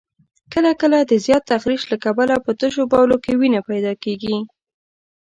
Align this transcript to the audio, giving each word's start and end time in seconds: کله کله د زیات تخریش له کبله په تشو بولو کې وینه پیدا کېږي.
کله 0.53 0.71
کله 0.81 0.97
د 1.01 1.11
زیات 1.25 1.43
تخریش 1.51 1.83
له 1.91 1.97
کبله 2.05 2.35
په 2.45 2.51
تشو 2.59 2.83
بولو 2.91 3.17
کې 3.23 3.31
وینه 3.39 3.61
پیدا 3.69 3.93
کېږي. 4.03 4.35